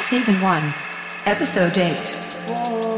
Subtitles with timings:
[0.00, 0.74] Season 1.
[1.24, 2.97] Episode 8.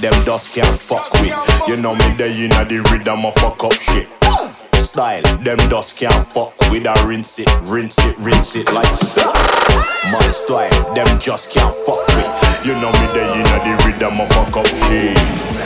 [0.00, 1.36] them dust can't fuck with.
[1.68, 4.08] You know me, they in the rhythm of fuck up shit.
[4.74, 6.86] Style, them dust can't fuck with.
[6.86, 9.32] I rinse it, rinse it, rinse it like style.
[10.10, 12.32] My style, them just can't fuck with.
[12.64, 15.18] You know me, they in the rhythm of fuck up shit.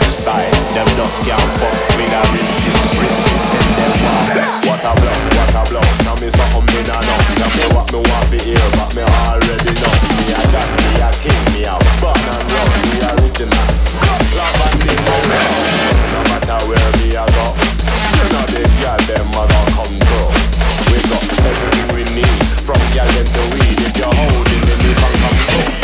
[0.03, 2.13] Style, them dust can't fuck with.
[2.13, 3.44] I rinse it, rinse it.
[3.75, 5.83] What a blow, what a blow.
[6.07, 7.01] Now me something me know.
[7.01, 8.27] Now me what me want
[8.79, 9.95] but me already know.
[10.15, 12.45] Me a god, me a king, me a born and
[13.51, 13.59] me.
[14.39, 14.95] Love and me
[16.15, 17.09] No matter where me
[19.11, 20.27] them a.
[20.91, 22.79] We got everything we need, from
[23.27, 23.79] to weed.
[23.83, 24.63] If you're holding
[24.95, 25.75] can come through.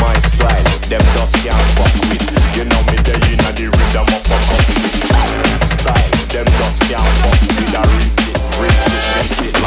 [0.00, 2.24] My style, them just can't fuck with.
[2.56, 5.66] You know me, they inna the rhythm of a.
[5.80, 9.61] Style them just can't fuck with a rinse it, rinse it, rinse it.